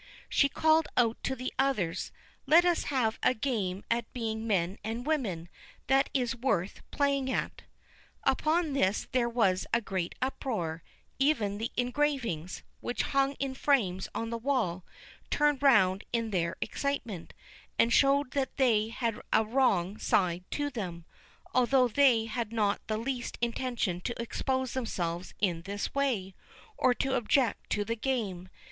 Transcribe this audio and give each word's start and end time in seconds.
She 0.29 0.49
called 0.49 0.87
out 0.97 1.21
to 1.25 1.35
the 1.35 1.53
others: 1.59 2.11
"Let 2.47 2.65
us 2.65 2.85
have 2.85 3.19
a 3.21 3.35
game 3.35 3.83
at 3.91 4.11
being 4.13 4.47
men 4.47 4.79
and 4.83 5.05
women; 5.05 5.47
that 5.85 6.09
is 6.11 6.35
worth 6.35 6.81
playing 6.89 7.31
at." 7.31 7.61
Upon 8.23 8.73
this 8.73 9.07
there 9.11 9.29
was 9.29 9.67
a 9.71 9.79
great 9.79 10.15
uproar; 10.19 10.81
even 11.19 11.59
the 11.59 11.71
engravings, 11.77 12.63
which 12.79 13.03
hung 13.03 13.33
in 13.33 13.53
frames 13.53 14.09
on 14.15 14.31
the 14.31 14.39
wall, 14.39 14.83
turned 15.29 15.61
round 15.61 16.03
in 16.11 16.31
their 16.31 16.55
excitement, 16.61 17.35
and 17.77 17.93
showed 17.93 18.31
that 18.31 18.57
they 18.57 18.87
had 18.87 19.21
a 19.31 19.45
wrong 19.45 19.99
side 19.99 20.45
to 20.49 20.71
them, 20.71 21.05
although 21.53 21.87
they 21.87 22.25
had 22.25 22.51
not 22.51 22.81
the 22.87 22.97
least 22.97 23.37
intention 23.39 24.01
to 24.01 24.19
expose 24.19 24.73
themselves 24.73 25.35
in 25.39 25.61
this 25.61 25.93
way, 25.93 26.33
or 26.75 26.95
to 26.95 27.13
object 27.13 27.69
to 27.69 27.85
the 27.85 27.95
game. 27.95 28.49